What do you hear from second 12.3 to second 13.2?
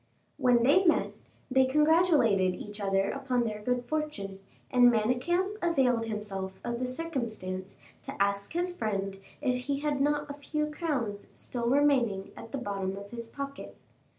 at the bottom of